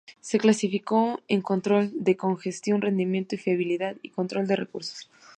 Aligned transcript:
Los 0.17 0.41
clasificó 0.41 1.21
en 1.27 1.43
control 1.43 1.91
de 1.93 2.17
congestión, 2.17 2.81
rendimiento, 2.81 3.37
fiabilidad 3.37 3.97
y 4.01 4.09
control 4.09 4.47
de 4.47 4.55
recursos. 4.55 5.07